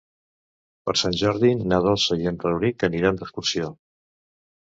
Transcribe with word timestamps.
Per 0.87 0.93
Sant 1.01 1.17
Jordi 1.19 1.51
na 1.73 1.79
Dolça 1.87 2.17
i 2.21 2.25
en 2.31 2.39
Rauric 2.45 2.87
aniran 2.89 3.21
d'excursió. 3.21 3.69